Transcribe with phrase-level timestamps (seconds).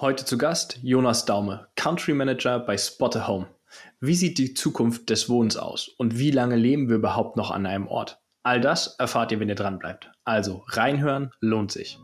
[0.00, 3.48] Heute zu Gast Jonas Daume, Country Manager bei Spot a Home.
[4.00, 7.66] Wie sieht die Zukunft des Wohnens aus und wie lange leben wir überhaupt noch an
[7.66, 8.22] einem Ort?
[8.44, 10.12] All das erfahrt ihr, wenn ihr dran bleibt.
[10.24, 11.98] Also reinhören lohnt sich.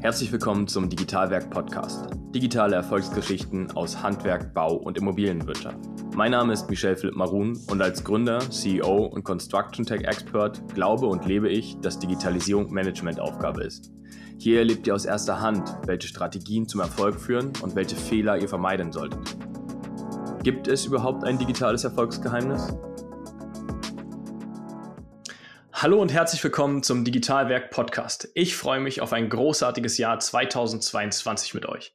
[0.00, 2.06] Herzlich willkommen zum Digitalwerk Podcast.
[2.34, 5.80] Digitale Erfolgsgeschichten aus Handwerk, Bau und Immobilienwirtschaft.
[6.14, 11.06] Mein Name ist Michel Philipp Marun und als Gründer, CEO und Construction Tech Expert glaube
[11.06, 13.92] und lebe ich, dass Digitalisierung Managementaufgabe ist.
[14.38, 18.48] Hier erlebt ihr aus erster Hand, welche Strategien zum Erfolg führen und welche Fehler ihr
[18.48, 19.36] vermeiden solltet.
[20.42, 22.76] Gibt es überhaupt ein digitales Erfolgsgeheimnis?
[25.72, 28.28] Hallo und herzlich willkommen zum Digitalwerk Podcast.
[28.34, 31.94] Ich freue mich auf ein großartiges Jahr 2022 mit euch.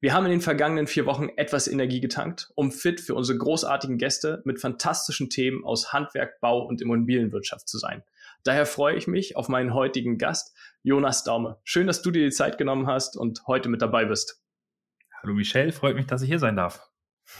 [0.00, 3.98] Wir haben in den vergangenen vier Wochen etwas Energie getankt, um fit für unsere großartigen
[3.98, 8.02] Gäste mit fantastischen Themen aus Handwerk, Bau und Immobilienwirtschaft zu sein.
[8.44, 11.58] Daher freue ich mich auf meinen heutigen Gast, Jonas Daume.
[11.62, 14.42] Schön, dass du dir die Zeit genommen hast und heute mit dabei bist.
[15.22, 16.88] Hallo Michelle, freut mich, dass ich hier sein darf.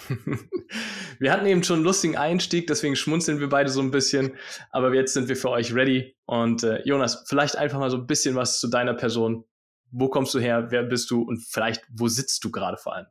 [1.18, 4.34] wir hatten eben schon einen lustigen Einstieg, deswegen schmunzeln wir beide so ein bisschen.
[4.70, 6.14] Aber jetzt sind wir für euch ready.
[6.24, 9.44] Und äh, Jonas, vielleicht einfach mal so ein bisschen was zu deiner Person.
[9.90, 10.70] Wo kommst du her?
[10.70, 11.22] Wer bist du?
[11.22, 13.06] Und vielleicht, wo sitzt du gerade vor allem?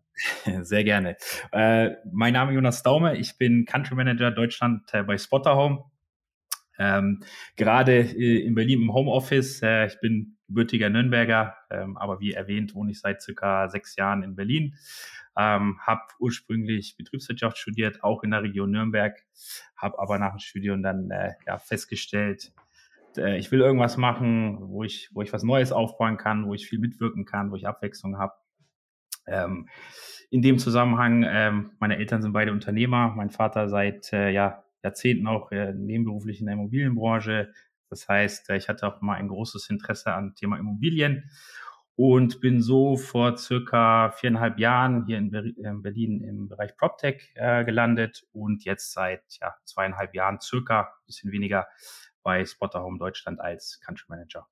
[0.63, 1.17] Sehr gerne.
[1.51, 3.17] Äh, mein Name ist Jonas Daume.
[3.17, 5.83] Ich bin Country Manager Deutschland äh, bei Spotter Home.
[6.81, 7.19] Ähm,
[7.57, 9.61] gerade äh, in Berlin im Homeoffice.
[9.61, 14.23] Äh, ich bin gebürtiger Nürnberger, ähm, aber wie erwähnt wohne ich seit circa sechs Jahren
[14.23, 14.75] in Berlin.
[15.37, 19.15] Ähm, habe ursprünglich Betriebswirtschaft studiert, auch in der Region Nürnberg,
[19.77, 22.51] habe aber nach dem Studium dann äh, ja, festgestellt,
[23.15, 26.67] äh, ich will irgendwas machen, wo ich, wo ich was Neues aufbauen kann, wo ich
[26.67, 28.33] viel mitwirken kann, wo ich Abwechslung habe.
[29.27, 29.69] Ähm,
[30.31, 35.27] in dem Zusammenhang, ähm, meine Eltern sind beide Unternehmer, mein Vater seit äh, ja, Jahrzehnten
[35.27, 37.53] auch äh, nebenberuflich in der Immobilienbranche.
[37.89, 41.29] Das heißt, äh, ich hatte auch mal ein großes Interesse an Thema Immobilien
[41.95, 45.29] und bin so vor circa viereinhalb Jahren hier in
[45.81, 51.67] Berlin im Bereich PropTech äh, gelandet und jetzt seit ja, zweieinhalb Jahren circa, bisschen weniger,
[52.23, 54.47] bei Spotter Home Deutschland als Country Manager.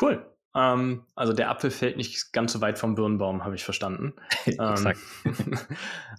[0.00, 0.24] Cool.
[0.54, 4.14] Ähm, also der Apfel fällt nicht ganz so weit vom Birnbaum, habe ich verstanden.
[4.46, 4.92] ähm,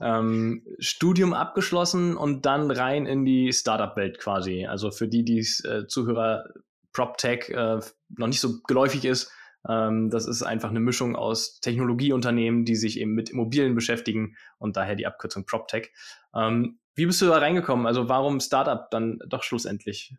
[0.01, 4.65] ähm, Studium abgeschlossen und dann rein in die Startup-Welt quasi.
[4.65, 6.45] Also für die, die äh, Zuhörer
[6.93, 7.79] PropTech äh,
[8.09, 9.31] noch nicht so geläufig ist,
[9.67, 14.77] ähm, das ist einfach eine Mischung aus Technologieunternehmen, die sich eben mit Immobilien beschäftigen und
[14.77, 15.91] daher die Abkürzung PropTech.
[16.35, 17.87] Ähm, wie bist du da reingekommen?
[17.87, 20.15] Also warum Startup dann doch schlussendlich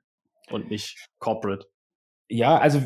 [0.50, 1.66] und nicht Corporate?
[2.28, 2.82] Ja, also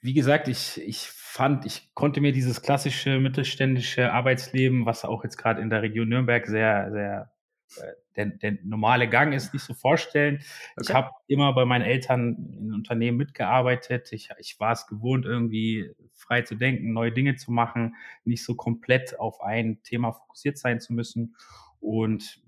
[0.00, 5.36] wie gesagt, ich, ich fand, ich konnte mir dieses klassische mittelständische Arbeitsleben, was auch jetzt
[5.36, 7.32] gerade in der Region Nürnberg sehr, sehr
[7.76, 10.36] äh, der, der normale Gang ist, nicht so vorstellen.
[10.76, 10.82] Okay.
[10.82, 14.12] Ich habe immer bei meinen Eltern in Unternehmen mitgearbeitet.
[14.12, 18.54] Ich, ich war es gewohnt, irgendwie frei zu denken, neue Dinge zu machen, nicht so
[18.54, 21.34] komplett auf ein Thema fokussiert sein zu müssen.
[21.80, 22.40] Und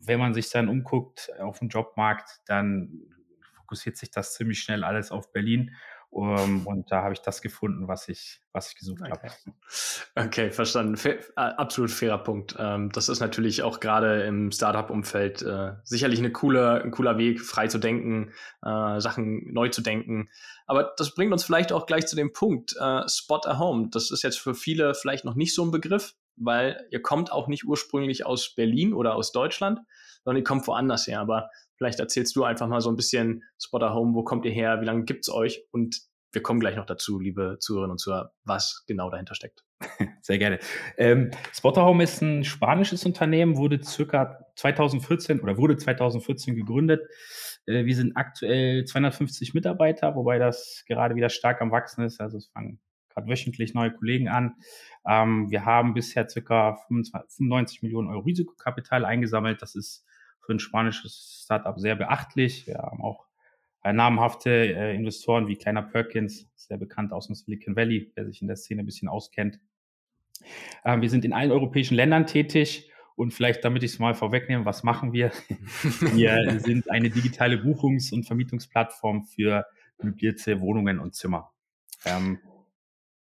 [0.00, 3.02] wenn man sich dann umguckt auf dem Jobmarkt, dann
[3.52, 5.76] fokussiert sich das ziemlich schnell alles auf Berlin.
[6.12, 9.12] Um, ähm, und da habe ich das gefunden, was ich, was ich gesucht okay.
[9.12, 10.26] habe.
[10.26, 10.96] Okay, verstanden.
[10.96, 12.56] Fair, absolut fairer Punkt.
[12.58, 17.40] Ähm, das ist natürlich auch gerade im Startup-Umfeld äh, sicherlich eine coole, ein cooler Weg,
[17.40, 18.32] frei zu denken,
[18.62, 20.30] äh, Sachen neu zu denken.
[20.66, 23.88] Aber das bringt uns vielleicht auch gleich zu dem Punkt, äh, Spot a Home.
[23.92, 27.46] Das ist jetzt für viele vielleicht noch nicht so ein Begriff, weil ihr kommt auch
[27.48, 29.80] nicht ursprünglich aus Berlin oder aus Deutschland,
[30.24, 31.20] sondern ihr kommt woanders her.
[31.20, 34.82] Aber Vielleicht erzählst du einfach mal so ein bisschen Spotter Home, wo kommt ihr her,
[34.82, 35.64] wie lange gibt es euch?
[35.70, 39.64] Und wir kommen gleich noch dazu, liebe Zuhörerinnen und Zuhörer, was genau dahinter steckt.
[40.20, 40.58] Sehr gerne.
[40.98, 47.00] Ähm, Spotter Home ist ein spanisches Unternehmen, wurde circa 2014 oder wurde 2014 gegründet.
[47.64, 52.20] Äh, wir sind aktuell 250 Mitarbeiter, wobei das gerade wieder stark am Wachsen ist.
[52.20, 52.78] Also es fangen
[53.10, 54.54] gerade wöchentlich neue Kollegen an.
[55.06, 59.62] Ähm, wir haben bisher circa 25, 95 Millionen Euro Risikokapital eingesammelt.
[59.62, 60.04] Das ist
[60.40, 62.66] für ein spanisches Startup sehr beachtlich.
[62.66, 63.26] Wir haben auch
[63.82, 68.42] äh, namhafte äh, Investoren wie Kleiner Perkins, sehr bekannt aus dem Silicon Valley, der sich
[68.42, 69.58] in der Szene ein bisschen auskennt.
[70.84, 74.64] Ähm, wir sind in allen europäischen Ländern tätig und vielleicht, damit ich es mal vorwegnehme,
[74.64, 75.30] was machen wir?
[76.14, 79.66] wir sind eine digitale Buchungs- und Vermietungsplattform für
[80.02, 81.52] möblierte Wohnungen und Zimmer.
[82.04, 82.38] Ähm,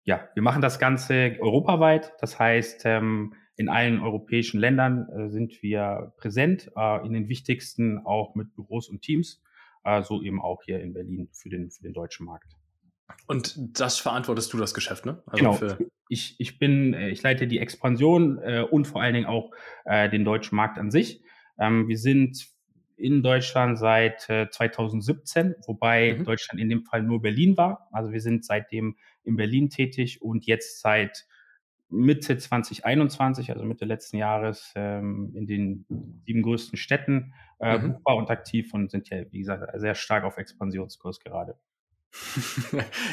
[0.08, 2.14] ja, wir machen das Ganze europaweit.
[2.18, 7.98] Das heißt, ähm, in allen europäischen Ländern äh, sind wir präsent, äh, in den wichtigsten
[8.06, 9.42] auch mit Büros und Teams,
[9.84, 12.56] äh, so eben auch hier in Berlin für den, für den deutschen Markt.
[13.26, 15.22] Und das verantwortest du das Geschäft, ne?
[15.26, 15.76] Also genau.
[16.08, 19.50] Ich, ich bin, äh, ich leite die Expansion äh, und vor allen Dingen auch
[19.84, 21.22] äh, den deutschen Markt an sich.
[21.60, 22.48] Ähm, wir sind
[22.96, 26.24] in Deutschland seit äh, 2017, wobei mhm.
[26.24, 27.88] Deutschland in dem Fall nur Berlin war.
[27.92, 28.96] Also wir sind seitdem
[29.28, 31.26] in Berlin tätig und jetzt seit
[31.90, 35.86] Mitte 2021, also Mitte letzten Jahres, ähm, in den
[36.24, 37.92] sieben größten Städten äh, mhm.
[37.94, 41.58] buchbar und aktiv und sind ja, wie gesagt, sehr stark auf Expansionskurs gerade.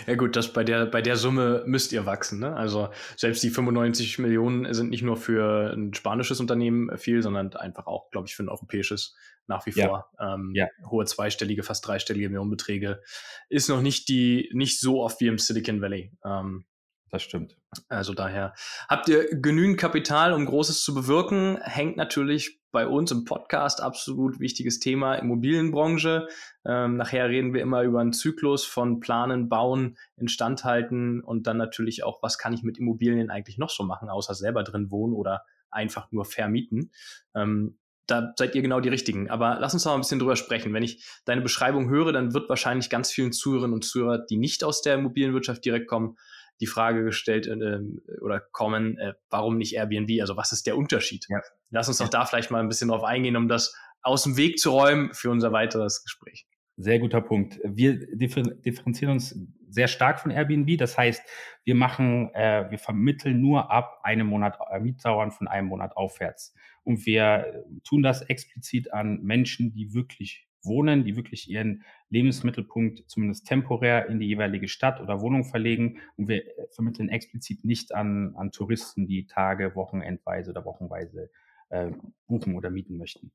[0.08, 2.40] Ja gut, das bei der, bei der Summe müsst ihr wachsen.
[2.40, 2.56] Ne?
[2.56, 7.88] Also selbst die 95 Millionen sind nicht nur für ein spanisches Unternehmen viel, sondern einfach
[7.88, 9.16] auch, glaube ich, für ein europäisches
[9.48, 10.10] nach wie vor.
[10.20, 10.36] Ja.
[10.36, 10.68] Ähm, ja.
[10.90, 13.02] Hohe zweistellige, fast dreistellige Millionenbeträge.
[13.50, 16.12] Ist noch nicht die, nicht so oft wie im Silicon Valley.
[16.24, 16.66] Ähm,
[17.12, 17.58] das stimmt.
[17.88, 18.54] Also daher
[18.90, 21.60] habt ihr genügend Kapital, um Großes zu bewirken.
[21.62, 26.28] Hängt natürlich bei uns im Podcast absolut wichtiges Thema Immobilienbranche.
[26.66, 32.04] Ähm, nachher reden wir immer über einen Zyklus von Planen, Bauen, Instandhalten und dann natürlich
[32.04, 35.46] auch, was kann ich mit Immobilien eigentlich noch so machen, außer selber drin wohnen oder
[35.72, 36.92] einfach nur vermieten.
[37.34, 37.78] Ähm,
[38.08, 39.30] da seid ihr genau die Richtigen.
[39.30, 40.74] Aber lass uns noch ein bisschen drüber sprechen.
[40.74, 44.66] Wenn ich deine Beschreibung höre, dann wird wahrscheinlich ganz vielen Zuhörerinnen und Zuhörer, die nicht
[44.66, 46.18] aus der Immobilienwirtschaft direkt kommen,
[46.62, 47.80] die Frage gestellt äh,
[48.22, 50.22] oder kommen, äh, warum nicht Airbnb?
[50.22, 51.26] Also was ist der Unterschied?
[51.30, 51.42] Ja.
[51.70, 54.60] Lass uns doch da vielleicht mal ein bisschen drauf eingehen, um das aus dem Weg
[54.60, 56.48] zu räumen für unser weiteres Gespräch.
[56.78, 57.60] Sehr guter Punkt.
[57.64, 59.38] Wir differenzieren uns
[59.70, 60.78] sehr stark von Airbnb.
[60.78, 61.22] Das heißt,
[61.64, 66.54] wir machen, äh, wir vermitteln nur ab einem Monat äh, Mietdauern von einem Monat aufwärts.
[66.84, 73.48] Und wir tun das explizit an Menschen, die wirklich wohnen, die wirklich ihren Lebensmittelpunkt zumindest
[73.48, 76.00] temporär in die jeweilige Stadt oder Wohnung verlegen.
[76.18, 81.30] Und wir äh, vermitteln explizit nicht an, an Touristen, die Tage, Wochenendweise oder Wochenweise
[81.70, 81.92] äh,
[82.28, 83.32] buchen oder mieten möchten.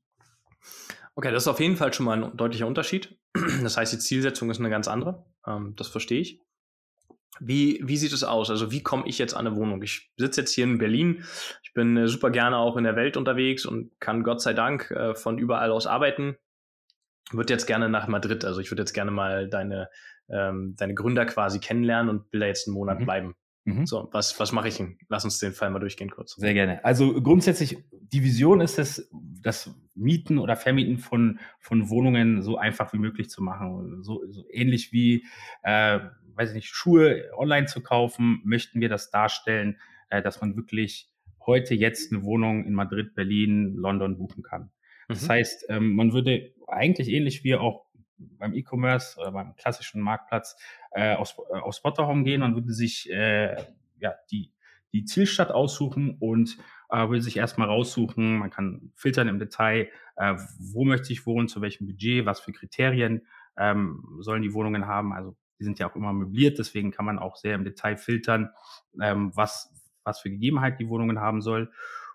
[1.15, 3.17] Okay, das ist auf jeden Fall schon mal ein deutlicher Unterschied.
[3.63, 5.25] Das heißt, die Zielsetzung ist eine ganz andere.
[5.45, 6.41] Ähm, das verstehe ich.
[7.39, 8.49] Wie, wie sieht es aus?
[8.49, 9.81] Also wie komme ich jetzt an eine Wohnung?
[9.81, 11.23] Ich sitze jetzt hier in Berlin.
[11.63, 14.91] Ich bin äh, super gerne auch in der Welt unterwegs und kann Gott sei Dank
[14.91, 16.37] äh, von überall aus arbeiten
[17.33, 19.89] würde jetzt gerne nach Madrid, also ich würde jetzt gerne mal deine,
[20.29, 23.03] ähm, deine Gründer quasi kennenlernen und will da jetzt einen Monat mhm.
[23.05, 23.35] bleiben.
[23.63, 23.85] Mhm.
[23.85, 24.97] So, was, was mache ich denn?
[25.07, 26.35] Lass uns den Fall mal durchgehen kurz.
[26.35, 26.83] Sehr gerne.
[26.83, 32.91] Also grundsätzlich, die Vision ist es, das Mieten oder Vermieten von, von Wohnungen so einfach
[32.93, 34.03] wie möglich zu machen.
[34.03, 35.25] So, so ähnlich wie,
[35.61, 35.99] äh,
[36.35, 39.77] weiß ich nicht, Schuhe online zu kaufen, möchten wir das darstellen,
[40.09, 41.09] äh, dass man wirklich
[41.45, 44.71] heute jetzt eine Wohnung in Madrid, Berlin, London buchen kann.
[45.07, 45.29] Das mhm.
[45.29, 47.85] heißt, ähm, man würde eigentlich ähnlich wie auch
[48.17, 50.55] beim E-Commerce oder beim klassischen Marktplatz
[50.91, 52.41] äh, auf, äh, auf Spotterhome gehen.
[52.41, 53.55] Man würde sich äh,
[53.97, 54.53] ja, die,
[54.93, 56.57] die Zielstadt aussuchen und
[56.89, 58.37] äh, würde sich erstmal raussuchen.
[58.37, 62.51] Man kann filtern im Detail, äh, wo möchte ich wohnen, zu welchem Budget, was für
[62.51, 63.25] Kriterien
[63.57, 65.13] ähm, sollen die Wohnungen haben.
[65.13, 68.49] Also die sind ja auch immer möbliert, deswegen kann man auch sehr im Detail filtern,
[68.99, 69.71] ähm, was,
[70.03, 71.71] was für Gegebenheit die Wohnungen haben soll.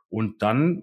[0.08, 0.82] Und dann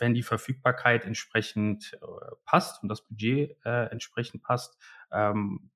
[0.00, 2.06] wenn die Verfügbarkeit entsprechend äh,
[2.44, 4.78] passt und das Budget äh, entsprechend passt,
[5.12, 5.70] ähm,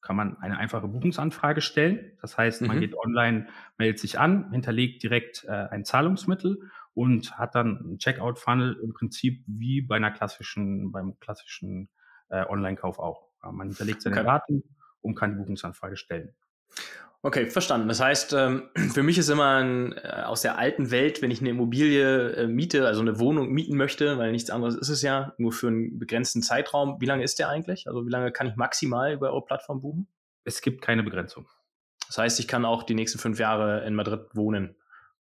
[0.00, 2.12] kann man eine einfache Buchungsanfrage stellen.
[2.20, 2.80] Das heißt, man mhm.
[2.80, 8.78] geht online, meldet sich an, hinterlegt direkt äh, ein Zahlungsmittel und hat dann einen Checkout-Funnel
[8.82, 11.88] im Prinzip wie bei einer klassischen, beim klassischen
[12.28, 13.28] äh, Online-Kauf auch.
[13.42, 14.24] Man hinterlegt seine okay.
[14.24, 14.62] Daten
[15.02, 16.34] und kann die Buchungsanfrage stellen.
[17.22, 17.88] Okay, verstanden.
[17.88, 21.40] Das heißt, ähm, für mich ist immer ein, äh, aus der alten Welt, wenn ich
[21.40, 25.34] eine Immobilie äh, miete, also eine Wohnung mieten möchte, weil nichts anderes ist es ja,
[25.38, 27.00] nur für einen begrenzten Zeitraum.
[27.00, 27.88] Wie lange ist der eigentlich?
[27.88, 30.08] Also wie lange kann ich maximal über eure Plattform buchen?
[30.44, 31.48] Es gibt keine Begrenzung.
[32.06, 34.76] Das heißt, ich kann auch die nächsten fünf Jahre in Madrid wohnen.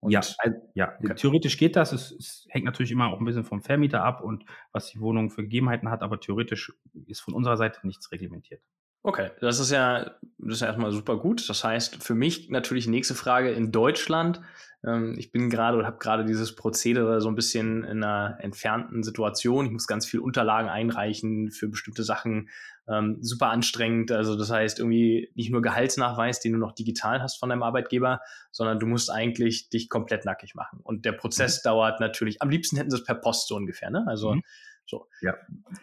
[0.08, 0.94] ja, also, ja.
[1.04, 1.16] Okay.
[1.16, 1.92] theoretisch geht das.
[1.92, 5.30] Es, es, hängt natürlich immer auch ein bisschen vom Vermieter ab und was die Wohnung
[5.30, 6.72] für Gegebenheiten hat, aber theoretisch
[7.08, 8.62] ist von unserer Seite nichts reglementiert.
[9.02, 11.50] Okay, das ist ja, das ist ja erstmal super gut.
[11.50, 14.42] Das heißt, für mich natürlich nächste Frage in Deutschland.
[14.86, 19.04] Ähm, ich bin gerade oder habe gerade dieses Prozedere so ein bisschen in einer entfernten
[19.04, 19.66] Situation.
[19.66, 22.50] Ich muss ganz viel Unterlagen einreichen für bestimmte Sachen.
[22.90, 24.12] Ähm, super anstrengend.
[24.12, 28.20] Also das heißt irgendwie nicht nur Gehaltsnachweis, den du noch digital hast von deinem Arbeitgeber,
[28.52, 30.82] sondern du musst eigentlich dich komplett nackig machen.
[30.84, 31.70] Und der Prozess mhm.
[31.70, 34.04] dauert natürlich, am liebsten hätten sie es per Post so ungefähr, ne?
[34.08, 34.44] Also mhm
[34.90, 35.08] so.
[35.22, 35.36] Ja.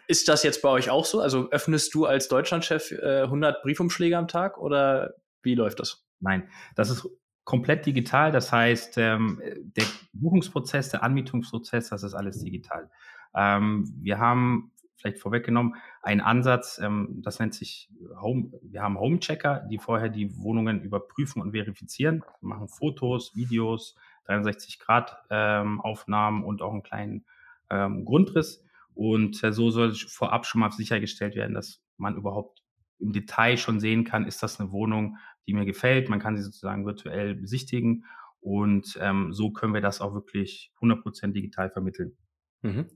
[0.07, 1.21] Ist das jetzt bei euch auch so?
[1.21, 6.05] Also öffnest du als Deutschlandchef äh, 100 Briefumschläge am Tag oder wie läuft das?
[6.19, 7.07] Nein, das ist
[7.43, 8.31] komplett digital.
[8.31, 9.41] Das heißt, ähm,
[9.77, 12.89] der Buchungsprozess, der Anmietungsprozess, das ist alles digital.
[13.33, 18.51] Ähm, wir haben vielleicht vorweggenommen einen Ansatz, ähm, das nennt sich Home.
[18.63, 23.95] Wir haben Home-Checker, die vorher die Wohnungen überprüfen und verifizieren, wir machen Fotos, Videos,
[24.25, 27.25] 63 Grad ähm, Aufnahmen und auch einen kleinen
[27.69, 28.66] ähm, Grundriss
[28.97, 32.63] und äh, so soll vorab schon mal sichergestellt werden, dass man überhaupt
[32.99, 36.09] im Detail schon sehen kann, ist das eine Wohnung, die mir gefällt.
[36.09, 38.05] Man kann sie sozusagen virtuell besichtigen
[38.39, 42.17] und ähm, so können wir das auch wirklich 100% digital vermitteln.
[42.63, 42.87] Mhm.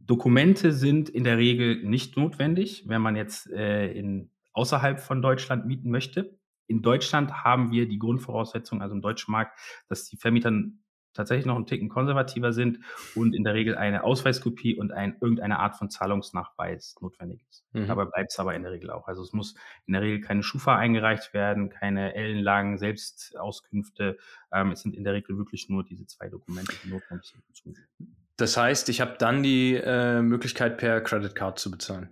[0.00, 5.66] Dokumente sind in der Regel nicht notwendig, wenn man jetzt äh, in, außerhalb von Deutschland
[5.66, 6.36] mieten möchte.
[6.68, 9.56] in Deutschland haben wir die Grundvoraussetzung, also im deutschen Markt,
[9.88, 10.50] dass die Vermieter
[11.16, 12.78] tatsächlich noch einen Ticken konservativer sind
[13.14, 17.64] und in der Regel eine Ausweiskopie und ein, irgendeine Art von Zahlungsnachweis notwendig ist.
[17.72, 17.88] Mhm.
[17.88, 19.08] Dabei bleibt es aber in der Regel auch.
[19.08, 19.54] Also es muss
[19.86, 24.18] in der Regel keine Schufa eingereicht werden, keine ellenlangen Selbstauskünfte.
[24.52, 27.78] Ähm, es sind in der Regel wirklich nur diese zwei Dokumente, die notwendig sind.
[28.36, 32.10] Das heißt, ich habe dann die äh, Möglichkeit, per Credit Card zu bezahlen.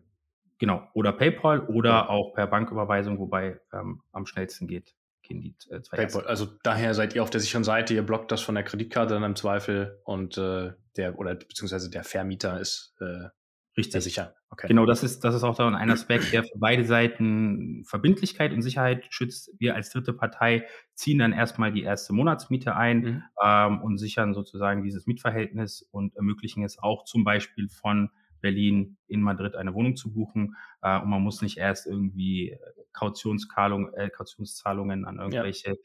[0.58, 5.82] Genau, oder PayPal oder auch per Banküberweisung, wobei ähm, am schnellsten geht gehen die äh,
[5.82, 6.26] zwei PayPal.
[6.26, 9.24] Also daher seid ihr auf der sicheren Seite, ihr blockt das von der Kreditkarte dann
[9.24, 13.28] im Zweifel und äh, der oder beziehungsweise der Vermieter ist äh,
[13.76, 14.04] Richtig.
[14.04, 14.34] sicher.
[14.50, 14.68] Okay.
[14.68, 18.62] Genau, das ist, das ist auch dann ein Aspekt, der für beide Seiten Verbindlichkeit und
[18.62, 19.50] Sicherheit schützt.
[19.58, 20.64] Wir als dritte Partei
[20.94, 23.22] ziehen dann erstmal die erste Monatsmiete ein mhm.
[23.42, 28.10] ähm, und sichern sozusagen dieses Mietverhältnis und ermöglichen es auch zum Beispiel von
[28.44, 30.54] Berlin in Madrid eine Wohnung zu buchen.
[30.82, 32.58] Äh, und man muss nicht erst irgendwie äh,
[32.92, 35.78] Kautionszahlung, äh, Kautionszahlungen an irgendwelche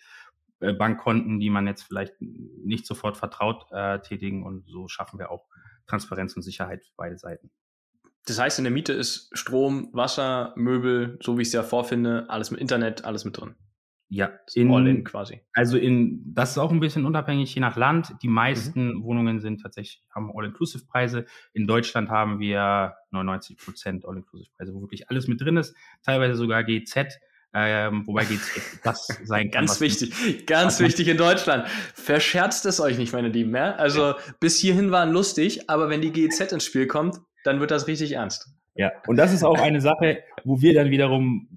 [0.59, 0.67] ja.
[0.67, 4.43] äh, Bankkonten, die man jetzt vielleicht nicht sofort vertraut, äh, tätigen.
[4.43, 5.47] Und so schaffen wir auch
[5.87, 7.49] Transparenz und Sicherheit für beide Seiten.
[8.25, 12.25] Das heißt, in der Miete ist Strom, Wasser, Möbel, so wie ich es ja vorfinde,
[12.29, 13.55] alles mit Internet, alles mit drin.
[14.11, 15.41] Ja, in, all in quasi.
[15.53, 18.15] Also in, das ist auch ein bisschen unabhängig je nach Land.
[18.23, 19.03] Die meisten mhm.
[19.03, 21.25] Wohnungen sind tatsächlich, haben All-Inclusive-Preise.
[21.53, 25.75] In Deutschland haben wir 99 Prozent All-Inclusive-Preise, wo wirklich alles mit drin ist.
[26.03, 27.19] Teilweise sogar GZ.
[27.53, 29.65] Ähm, wobei GZ das sein kann.
[29.65, 31.67] Ganz wichtig, ganz wichtig in Deutschland.
[31.93, 33.55] Verscherzt es euch nicht, meine Lieben.
[33.55, 33.75] Ja?
[33.75, 34.17] Also ja.
[34.39, 38.13] bis hierhin waren lustig, aber wenn die GZ ins Spiel kommt, dann wird das richtig
[38.13, 38.49] ernst.
[38.75, 41.47] Ja, und das ist auch eine Sache, wo wir dann wiederum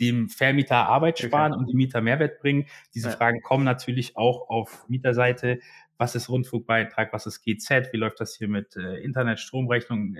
[0.00, 1.60] dem Vermieter Arbeit sparen okay.
[1.60, 2.66] und dem Mieter Mehrwert bringen.
[2.94, 3.16] Diese ja.
[3.16, 5.60] Fragen kommen natürlich auch auf Mieterseite.
[5.98, 7.12] Was ist Rundfunkbeitrag?
[7.12, 7.92] Was ist GZ?
[7.92, 10.16] Wie läuft das hier mit äh, Internet, Stromrechnung?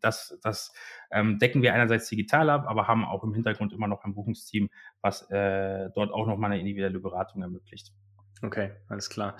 [0.00, 0.72] Das, das
[1.10, 4.70] ähm, decken wir einerseits digital ab, aber haben auch im Hintergrund immer noch ein Buchungsteam,
[5.02, 7.92] was äh, dort auch nochmal eine individuelle Beratung ermöglicht.
[8.42, 9.36] Okay, alles klar.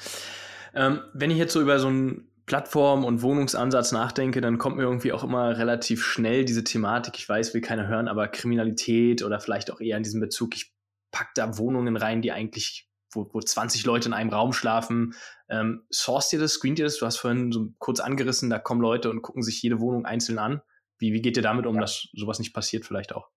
[0.75, 4.83] Ähm, wenn ich jetzt so über so ein Plattform- und Wohnungsansatz nachdenke, dann kommt mir
[4.83, 9.39] irgendwie auch immer relativ schnell diese Thematik, ich weiß, will keiner hören, aber Kriminalität oder
[9.39, 10.73] vielleicht auch eher in diesem Bezug, ich
[11.11, 15.15] packe da Wohnungen rein, die eigentlich, wo, wo 20 Leute in einem Raum schlafen.
[15.51, 16.99] Ähm, sourced ihr das, screent ihr das?
[16.99, 20.39] Du hast vorhin so kurz angerissen, da kommen Leute und gucken sich jede Wohnung einzeln
[20.39, 20.63] an.
[20.99, 21.83] Wie, wie geht ihr damit um, ja.
[21.83, 23.29] dass sowas nicht passiert vielleicht auch?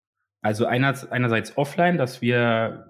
[0.40, 2.89] Also einerseits, einerseits offline, dass wir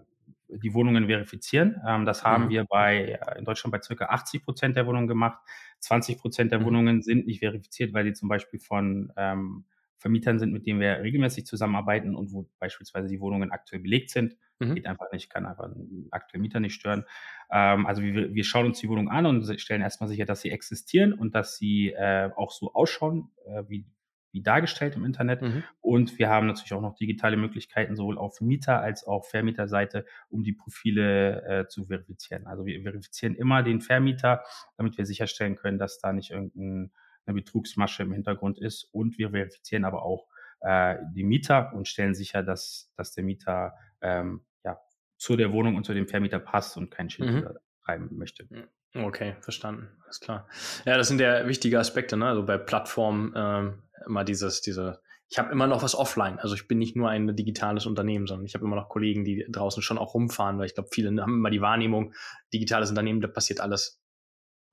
[0.57, 1.81] die Wohnungen verifizieren.
[1.87, 2.51] Ähm, das haben mhm.
[2.51, 5.39] wir bei, äh, in Deutschland bei circa 80 Prozent der Wohnungen gemacht.
[5.81, 6.65] 20 Prozent der mhm.
[6.65, 9.65] Wohnungen sind nicht verifiziert, weil sie zum Beispiel von ähm,
[9.99, 14.37] Vermietern sind, mit denen wir regelmäßig zusammenarbeiten und wo beispielsweise die Wohnungen aktuell belegt sind.
[14.59, 14.75] Mhm.
[14.75, 17.05] Geht einfach nicht, kann einfach einen aktuellen Mieter nicht stören.
[17.51, 20.51] Ähm, also wir, wir schauen uns die Wohnung an und stellen erstmal sicher, dass sie
[20.51, 23.85] existieren und dass sie äh, auch so ausschauen, äh, wie,
[24.33, 25.43] wie dargestellt im Internet.
[25.43, 25.65] Mhm.
[25.81, 30.45] Und wir haben natürlich auch noch digitale Möglichkeiten, sowohl auf Mieter- als auch Vermieterseite, um
[30.45, 32.47] die Profile äh, zu verifizieren.
[32.47, 34.43] Also wir verifizieren immer den Vermieter,
[34.77, 36.91] damit wir sicherstellen können, dass da nicht irgendeine
[37.27, 38.85] Betrugsmasche im Hintergrund ist.
[38.93, 40.27] Und wir verifizieren aber auch
[40.61, 44.81] äh, die Mieter und stellen sicher, dass, dass der Mieter ähm, ja,
[45.17, 47.49] zu der Wohnung und zu dem Vermieter passt und kein Schild mhm.
[47.85, 48.49] treiben möchte.
[48.95, 49.89] Okay, verstanden.
[50.05, 50.49] Alles klar.
[50.85, 52.27] Ja, das sind ja wichtige Aspekte, ne?
[52.27, 56.39] Also bei Plattformen ähm, immer dieses, diese, ich habe immer noch was offline.
[56.39, 59.47] Also ich bin nicht nur ein digitales Unternehmen, sondern ich habe immer noch Kollegen, die
[59.49, 62.15] draußen schon auch rumfahren, weil ich glaube, viele haben immer die Wahrnehmung,
[62.53, 64.03] digitales Unternehmen, da passiert alles.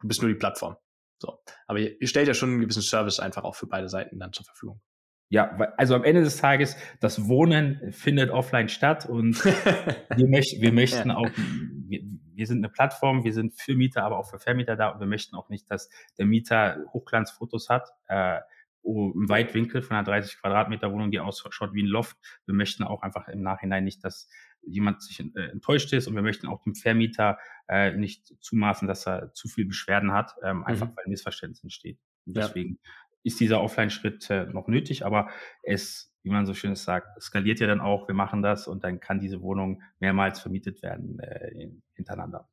[0.01, 0.77] Du bist nur die Plattform.
[1.19, 1.39] So.
[1.67, 4.34] Aber ihr, ihr stellt ja schon einen gewissen Service einfach auch für beide Seiten dann
[4.34, 4.81] zur Verfügung.
[5.29, 9.43] Ja, also am Ende des Tages, das Wohnen findet offline statt und
[10.15, 12.01] wir, möchten, wir möchten auch, wir,
[12.34, 15.07] wir, sind eine Plattform, wir sind für Mieter, aber auch für Vermieter da und wir
[15.07, 17.89] möchten auch nicht, dass der Mieter Hochglanzfotos hat.
[18.07, 18.39] Äh,
[18.88, 22.17] im Weitwinkel von einer 30 Quadratmeter Wohnung, die ausschaut wie ein Loft.
[22.46, 24.29] Wir möchten auch einfach im Nachhinein nicht, dass
[24.62, 29.08] jemand sich äh, enttäuscht ist und wir möchten auch dem Vermieter äh, nicht zumaßen, dass
[29.08, 30.94] er zu viel Beschwerden hat, ähm, einfach mhm.
[30.96, 32.00] weil ein Missverständnis entsteht.
[32.25, 32.89] Und deswegen ja.
[33.24, 35.29] ist dieser Offline-Schritt äh, noch nötig, aber
[35.63, 39.00] es, wie man so schön sagt, skaliert ja dann auch, wir machen das und dann
[39.00, 42.50] kann diese Wohnung mehrmals vermietet werden äh, hintereinander.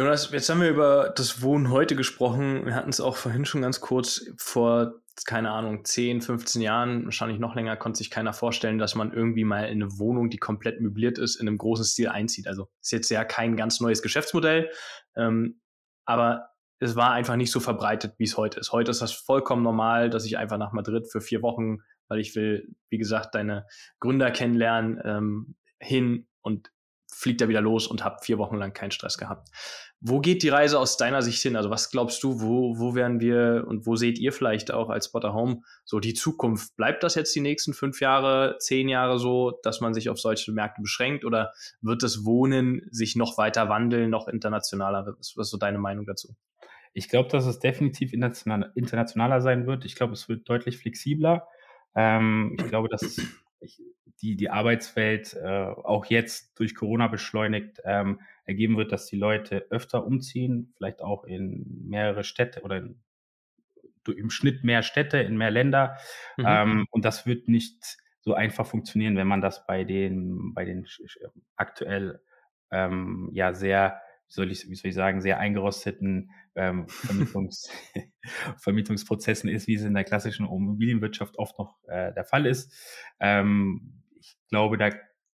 [0.00, 2.64] Jonas, jetzt haben wir über das Wohnen heute gesprochen.
[2.64, 4.32] Wir hatten es auch vorhin schon ganz kurz.
[4.38, 4.94] Vor,
[5.26, 9.44] keine Ahnung, 10, 15 Jahren, wahrscheinlich noch länger, konnte sich keiner vorstellen, dass man irgendwie
[9.44, 12.46] mal in eine Wohnung, die komplett möbliert ist, in einem großen Stil einzieht.
[12.48, 14.70] Also ist jetzt ja kein ganz neues Geschäftsmodell,
[15.16, 15.60] ähm,
[16.06, 18.72] aber es war einfach nicht so verbreitet, wie es heute ist.
[18.72, 22.34] Heute ist das vollkommen normal, dass ich einfach nach Madrid für vier Wochen, weil ich
[22.34, 23.66] will, wie gesagt, deine
[23.98, 26.70] Gründer kennenlernen, ähm, hin und
[27.20, 29.48] fliegt er wieder los und habe vier Wochen lang keinen Stress gehabt.
[30.00, 31.56] Wo geht die Reise aus deiner Sicht hin?
[31.56, 35.06] Also was glaubst du, wo, wo werden wir und wo seht ihr vielleicht auch als
[35.06, 36.74] Spotter Home so die Zukunft?
[36.76, 40.52] Bleibt das jetzt die nächsten fünf Jahre, zehn Jahre so, dass man sich auf solche
[40.52, 45.14] Märkte beschränkt oder wird das Wohnen sich noch weiter wandeln, noch internationaler?
[45.18, 46.34] Was ist so deine Meinung dazu?
[46.94, 49.84] Ich glaube, dass es definitiv internationaler sein wird.
[49.84, 51.46] Ich glaube, es wird deutlich flexibler.
[51.94, 53.18] Ähm, ich glaube, dass
[53.60, 53.78] ich,
[54.22, 59.66] die, die Arbeitswelt äh, auch jetzt durch Corona beschleunigt ähm, ergeben wird, dass die Leute
[59.70, 63.00] öfter umziehen, vielleicht auch in mehrere Städte oder in,
[64.06, 65.96] im Schnitt mehr Städte, in mehr Länder.
[66.36, 66.44] Mhm.
[66.46, 70.86] Ähm, und das wird nicht so einfach funktionieren, wenn man das bei den, bei den
[71.56, 72.20] aktuell
[72.70, 77.70] ähm, ja sehr, wie soll ich, wie soll ich sagen, sehr eingerosteten ähm, Vermietungs
[78.58, 82.72] Vermietungsprozessen ist, wie es in der klassischen Immobilienwirtschaft oft noch äh, der Fall ist.
[83.18, 83.99] Ähm,
[84.50, 84.90] glaube, da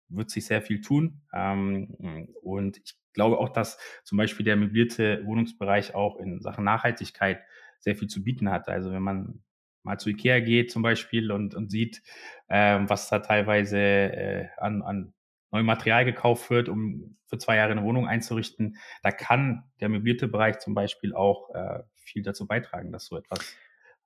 [0.10, 1.22] wird sich sehr viel tun.
[1.34, 1.96] Ähm,
[2.42, 7.42] und ich glaube auch, dass zum Beispiel der möblierte Wohnungsbereich auch in Sachen Nachhaltigkeit
[7.80, 8.70] sehr viel zu bieten hat.
[8.70, 9.44] Also wenn man
[9.84, 12.02] mal zu Ikea geht zum Beispiel und, und sieht,
[12.50, 15.14] ähm, was da teilweise äh, an, an
[15.52, 20.28] neuem Material gekauft wird, um für zwei Jahre eine Wohnung einzurichten, da kann der möblierte
[20.28, 23.56] Bereich zum Beispiel auch äh, viel dazu beitragen, dass so etwas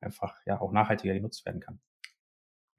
[0.01, 1.79] einfach ja auch nachhaltiger genutzt werden kann.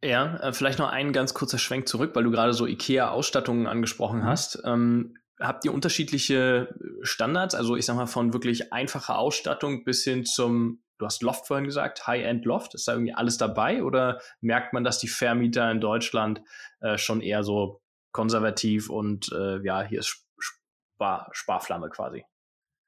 [0.02, 4.20] Ja, äh, vielleicht noch ein ganz kurzer Schwenk zurück, weil du gerade so IKEA-Ausstattungen angesprochen
[4.20, 4.24] mhm.
[4.24, 4.62] hast.
[4.64, 7.54] Ähm, habt ihr unterschiedliche Standards?
[7.54, 11.66] Also ich sag mal von wirklich einfacher Ausstattung bis hin zum, du hast Loft vorhin
[11.66, 12.74] gesagt, High-End Loft.
[12.74, 16.42] Ist da irgendwie alles dabei oder merkt man, dass die Vermieter in Deutschland
[16.80, 22.24] äh, schon eher so konservativ und äh, ja, hier ist Spar Sparflamme quasi?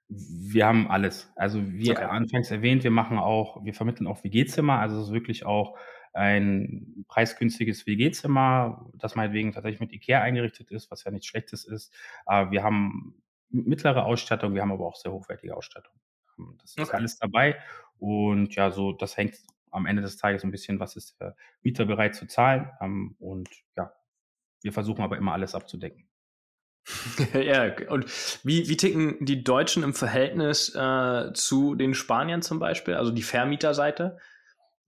[0.09, 1.31] Wir haben alles.
[1.37, 2.03] Also wie okay.
[2.03, 5.77] anfangs erwähnt, wir machen auch, wir vermitteln auch WG-Zimmer, also es ist wirklich auch
[6.13, 11.95] ein preisgünstiges WG-Zimmer, das meinetwegen tatsächlich mit IKEA eingerichtet ist, was ja nichts Schlechtes ist.
[12.27, 15.95] Aber wir haben mittlere Ausstattung, wir haben aber auch sehr hochwertige Ausstattung.
[16.39, 16.97] Ähm, das ist okay.
[16.97, 17.57] alles dabei.
[17.99, 19.37] Und ja, so, das hängt
[19.71, 22.71] am Ende des Tages ein bisschen, was ist der Mieter bereit zu zahlen.
[22.81, 23.93] Ähm, und ja,
[24.63, 26.09] wir versuchen aber immer alles abzudecken.
[27.35, 28.07] ja, und
[28.45, 33.23] wie, wie ticken die Deutschen im Verhältnis äh, zu den Spaniern zum Beispiel, also die
[33.23, 34.19] Vermieterseite?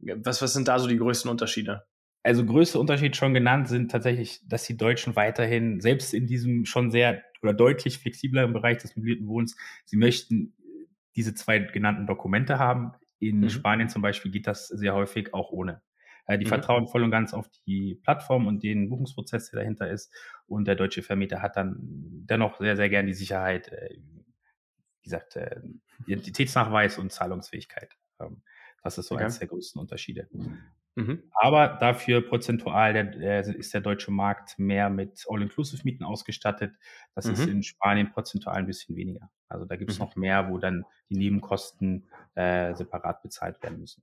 [0.02, 1.84] Was, was sind da so die größten Unterschiede?
[2.24, 6.90] Also größte Unterschied schon genannt sind tatsächlich, dass die Deutschen weiterhin, selbst in diesem schon
[6.90, 10.54] sehr oder deutlich flexibleren Bereich des mobilierten Wohnens, sie möchten
[11.16, 12.92] diese zwei genannten Dokumente haben.
[13.18, 13.48] In mhm.
[13.50, 15.82] Spanien zum Beispiel geht das sehr häufig auch ohne.
[16.26, 16.50] Äh, die mhm.
[16.50, 20.12] vertrauen voll und ganz auf die Plattform und den Buchungsprozess, der dahinter ist.
[20.46, 25.36] Und der deutsche Vermieter hat dann dennoch sehr, sehr gern die Sicherheit, äh, wie gesagt,
[25.36, 25.60] äh,
[26.06, 27.96] Identitätsnachweis und Zahlungsfähigkeit.
[28.82, 29.24] Das ist so okay.
[29.24, 30.28] eines der größten Unterschiede.
[30.94, 31.22] Mhm.
[31.32, 36.74] Aber dafür prozentual der, der, ist der deutsche Markt mehr mit All-Inclusive-Mieten ausgestattet.
[37.14, 37.32] Das mhm.
[37.32, 39.30] ist in Spanien prozentual ein bisschen weniger.
[39.48, 40.04] Also da gibt es mhm.
[40.04, 44.02] noch mehr, wo dann die Nebenkosten äh, separat bezahlt werden müssen.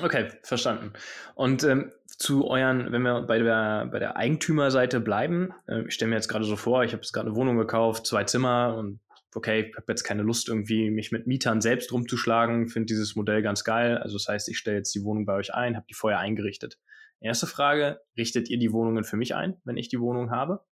[0.00, 0.92] Okay, verstanden.
[1.34, 6.10] Und ähm, zu euren, wenn wir bei der, bei der Eigentümerseite bleiben, äh, ich stelle
[6.10, 9.00] mir jetzt gerade so vor, ich habe jetzt gerade eine Wohnung gekauft, zwei Zimmer und
[9.34, 13.42] okay, ich habe jetzt keine Lust, irgendwie mich mit Mietern selbst rumzuschlagen, finde dieses Modell
[13.42, 13.98] ganz geil.
[13.98, 16.78] Also das heißt, ich stelle jetzt die Wohnung bei euch ein, habe die vorher eingerichtet.
[17.20, 20.64] Erste Frage, richtet ihr die Wohnungen für mich ein, wenn ich die Wohnung habe?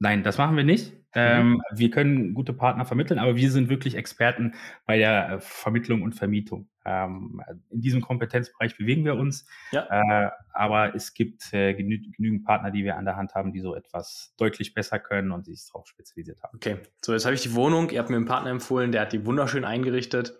[0.00, 0.92] Nein, das machen wir nicht.
[0.92, 0.98] Mhm.
[1.14, 4.54] Ähm, wir können gute Partner vermitteln, aber wir sind wirklich Experten
[4.86, 6.68] bei der äh, Vermittlung und Vermietung.
[6.86, 9.46] Ähm, in diesem Kompetenzbereich bewegen wir uns.
[9.72, 9.86] Ja.
[9.90, 13.60] Äh, aber es gibt äh, genü genügend Partner, die wir an der Hand haben, die
[13.60, 16.56] so etwas deutlich besser können und sich darauf spezialisiert haben.
[16.56, 17.90] Okay, so jetzt habe ich die Wohnung.
[17.90, 20.38] Ihr habt mir einen Partner empfohlen, der hat die wunderschön eingerichtet.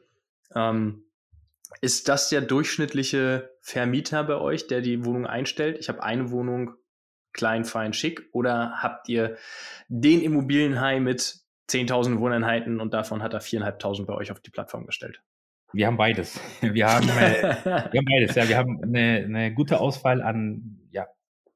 [0.55, 1.03] Ähm,
[1.83, 5.79] ist das der durchschnittliche Vermieter bei euch, der die Wohnung einstellt?
[5.79, 6.75] Ich habe eine Wohnung
[7.33, 8.29] klein, fein, schick?
[8.33, 9.37] Oder habt ihr
[9.89, 11.41] den Immobilienhai mit
[11.71, 15.23] 10.000 Wohneinheiten und davon hat er 4.500 bei euch auf die Plattform gestellt?
[15.73, 16.41] Wir haben beides.
[16.61, 17.43] Wir haben, äh,
[17.93, 18.35] wir haben beides.
[18.35, 21.07] Ja, wir haben eine, eine gute Auswahl an ja,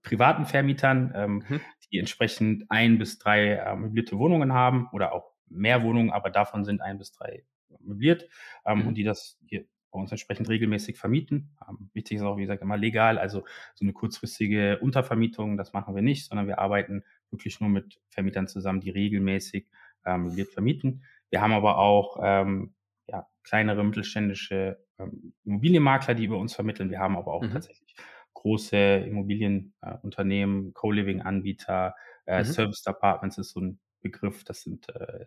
[0.02, 1.60] privaten Vermietern, ähm, mhm.
[1.92, 6.64] die entsprechend ein bis drei äh, möblierte Wohnungen haben oder auch mehr Wohnungen, aber davon
[6.64, 7.44] sind ein bis drei
[7.80, 8.28] möbliert
[8.64, 8.88] ähm, mhm.
[8.88, 11.56] und die das hier bei uns entsprechend regelmäßig vermieten.
[11.66, 15.94] Ähm, wichtig ist auch, wie gesagt, immer legal, also so eine kurzfristige Untervermietung, das machen
[15.94, 19.68] wir nicht, sondern wir arbeiten wirklich nur mit Vermietern zusammen, die regelmäßig
[20.04, 21.04] ähm, vermieten.
[21.30, 22.74] Wir haben aber auch ähm,
[23.06, 26.90] ja, kleinere mittelständische ähm, Immobilienmakler, die bei uns vermitteln.
[26.90, 27.52] Wir haben aber auch mhm.
[27.52, 27.94] tatsächlich
[28.34, 31.94] große Immobilienunternehmen, äh, Co-Living-Anbieter,
[32.26, 32.44] äh, mhm.
[32.44, 34.42] Service Apartments ist so ein Begriff.
[34.44, 35.26] Das sind äh,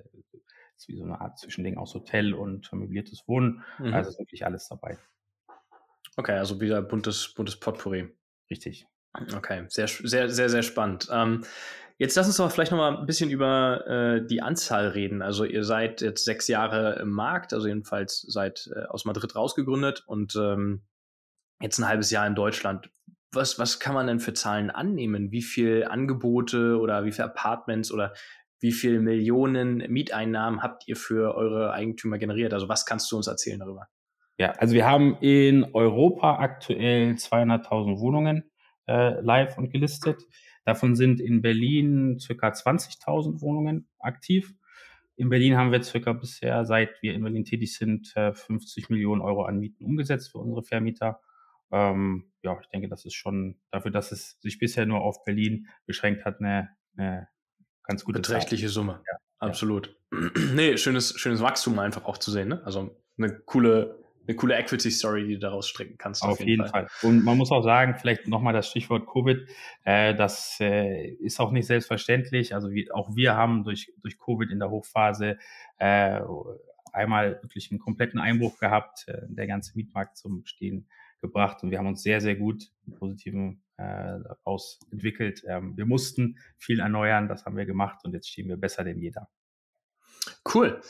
[0.77, 3.63] ist wie so eine Art Zwischending aus Hotel und möbliertes Wohnen.
[3.79, 3.93] Mhm.
[3.93, 4.97] Also ist wirklich alles dabei.
[6.15, 8.09] Okay, also wieder buntes, buntes Potpourri.
[8.49, 8.87] Richtig.
[9.35, 11.09] Okay, sehr, sehr, sehr, sehr spannend.
[11.11, 11.43] Ähm,
[11.99, 15.23] Jetzt lass uns doch vielleicht noch mal ein bisschen über äh, die Anzahl reden.
[15.23, 20.03] Also ihr seid jetzt sechs Jahre im Markt, also jedenfalls seid äh, aus Madrid rausgegründet
[20.05, 20.83] und ähm,
[21.59, 22.91] jetzt ein halbes Jahr in Deutschland.
[23.31, 25.31] Was, was kann man denn für Zahlen annehmen?
[25.31, 28.13] Wie viel Angebote oder wie viele Apartments oder
[28.59, 32.53] wie viel Millionen Mieteinnahmen habt ihr für eure Eigentümer generiert?
[32.53, 33.87] Also was kannst du uns erzählen darüber?
[34.37, 38.43] Ja, also wir haben in Europa aktuell 200.000 Wohnungen
[38.87, 40.23] äh, live und gelistet.
[40.63, 44.53] Davon sind in Berlin circa 20.000 Wohnungen aktiv.
[45.15, 49.21] In Berlin haben wir circa bisher, seit wir in Berlin tätig sind, 50 äh, Millionen
[49.21, 51.21] Euro an Mieten umgesetzt für unsere Vermieter.
[51.71, 55.67] Ähm, ja, ich denke, das ist schon dafür, dass es sich bisher nur auf Berlin
[55.85, 57.27] beschränkt hat, eine, eine
[57.87, 58.69] ganz gute beträchtliche.
[58.69, 59.01] Summe.
[59.11, 59.95] Ja, Absolut.
[60.11, 60.19] Ja.
[60.53, 62.49] nee, schönes, schönes Wachstum einfach auch zu sehen.
[62.49, 62.61] Ne?
[62.65, 66.21] Also eine coole eine coole Equity-Story, die du daraus stricken kannst.
[66.21, 66.87] Auf, auf jeden, jeden Fall.
[66.89, 67.09] Fall.
[67.09, 69.47] Und man muss auch sagen, vielleicht nochmal das Stichwort Covid,
[69.85, 72.53] äh, das äh, ist auch nicht selbstverständlich.
[72.53, 75.37] Also wie, auch wir haben durch, durch Covid in der Hochphase
[75.77, 76.19] äh,
[76.91, 80.89] einmal wirklich einen kompletten Einbruch gehabt, äh, der ganze Mietmarkt zum Stehen
[81.21, 85.43] gebracht und wir haben uns sehr, sehr gut im Positiven äh, daraus entwickelt.
[85.47, 88.99] Ähm, wir mussten viel erneuern, das haben wir gemacht und jetzt stehen wir besser denn
[88.99, 89.29] jeder.
[90.53, 90.81] Cool.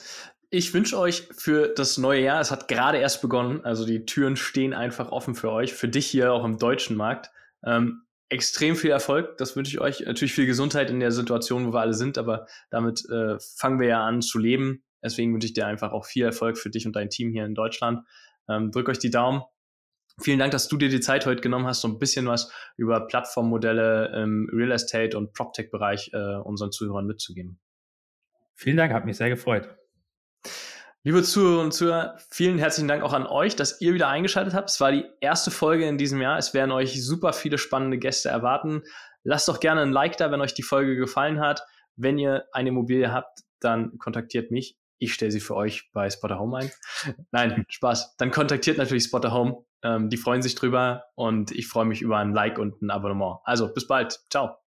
[0.49, 4.37] Ich wünsche euch für das neue Jahr, es hat gerade erst begonnen, also die Türen
[4.37, 7.31] stehen einfach offen für euch, für dich hier auch im deutschen Markt.
[7.65, 10.01] Ähm, extrem viel Erfolg, das wünsche ich euch.
[10.05, 13.87] Natürlich viel Gesundheit in der Situation, wo wir alle sind, aber damit äh, fangen wir
[13.87, 14.83] ja an zu leben.
[15.03, 17.53] Deswegen wünsche ich dir einfach auch viel Erfolg für dich und dein Team hier in
[17.55, 18.05] Deutschland.
[18.49, 19.43] Ähm, drück euch die Daumen.
[20.19, 23.07] Vielen Dank, dass du dir die Zeit heute genommen hast, so ein bisschen was über
[23.07, 27.59] Plattformmodelle im Real Estate und PropTech-Bereich äh, unseren Zuhörern mitzugeben.
[28.55, 29.69] Vielen Dank, hat mich sehr gefreut.
[31.03, 34.71] Liebe Zuhörer und Zuhörer, vielen herzlichen Dank auch an euch, dass ihr wieder eingeschaltet habt.
[34.71, 36.39] Es war die erste Folge in diesem Jahr.
[36.39, 38.81] Es werden euch super viele spannende Gäste erwarten.
[39.23, 41.61] Lasst doch gerne ein Like da, wenn euch die Folge gefallen hat.
[41.95, 44.77] Wenn ihr eine Immobilie habt, dann kontaktiert mich.
[44.97, 46.71] Ich stelle sie für euch bei Spotter Home ein.
[47.31, 48.17] Nein, Spaß.
[48.17, 49.66] Dann kontaktiert natürlich Spotter Home.
[49.83, 53.39] Ähm, die freuen sich drüber und ich freue mich über ein Like und ein Abonnement.
[53.43, 54.19] Also bis bald.
[54.29, 54.66] Ciao.